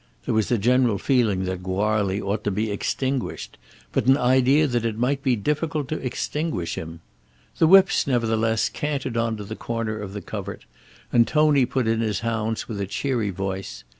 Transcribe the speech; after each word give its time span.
There 0.25 0.33
was 0.33 0.49
a 0.51 0.57
general 0.57 0.97
feeling 0.97 1.43
that 1.45 1.61
Goarly 1.61 2.19
ought 2.19 2.43
to 2.45 2.49
be 2.49 2.71
extinguished, 2.71 3.59
but 3.91 4.07
an 4.07 4.17
idea 4.17 4.65
that 4.65 4.83
it 4.83 4.97
might 4.97 5.21
be 5.21 5.35
difficult 5.35 5.87
to 5.89 6.03
extinguish 6.03 6.73
him. 6.73 7.01
The 7.59 7.67
whips, 7.67 8.07
nevertheless, 8.07 8.67
cantered 8.67 9.15
on 9.15 9.37
to 9.37 9.43
the 9.43 9.55
corner 9.55 9.99
of 9.99 10.13
the 10.13 10.21
covert, 10.23 10.65
and 11.13 11.27
Tony 11.27 11.67
put 11.67 11.85
in 11.85 11.99
his 11.99 12.21
hounds 12.21 12.67
with 12.67 12.81
a 12.81 12.87
cheery 12.87 13.29
voice. 13.29 13.83